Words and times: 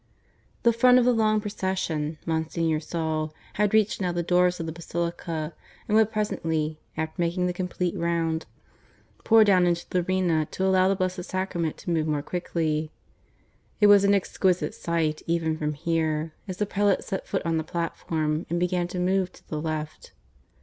The 0.63 0.73
front 0.73 0.97
of 0.97 1.05
the 1.05 1.13
long 1.13 1.39
procession, 1.41 2.17
Monsignor 2.25 2.79
saw, 2.79 3.29
had 3.53 3.71
reached 3.71 4.01
now 4.01 4.11
the 4.11 4.23
doors 4.23 4.59
of 4.59 4.65
the 4.65 4.71
basilica, 4.71 5.53
and 5.87 5.95
would 5.95 6.11
presently, 6.11 6.79
after 6.97 7.21
making 7.21 7.45
the 7.45 7.53
complete 7.53 7.95
round, 7.95 8.47
pour 9.23 9.43
down 9.43 9.67
into 9.67 9.87
the 9.87 9.99
arena 10.01 10.47
to 10.49 10.65
allow 10.65 10.87
the 10.89 10.95
Blessed 10.95 11.23
Sacrament 11.25 11.77
to 11.77 11.91
move 11.91 12.07
more 12.07 12.23
quickly. 12.23 12.89
It 13.79 13.85
was 13.85 14.03
an 14.03 14.15
exquisite 14.15 14.73
sight, 14.73 15.21
even 15.27 15.55
from 15.55 15.73
here, 15.75 16.33
as 16.47 16.57
the 16.57 16.65
prelate 16.65 17.03
set 17.03 17.27
foot 17.27 17.43
on 17.45 17.57
the 17.57 17.63
platform 17.63 18.47
and 18.49 18.59
began 18.59 18.87
to 18.87 18.99
move 18.99 19.31
to 19.33 19.47
the 19.49 19.61
left. 19.61 20.13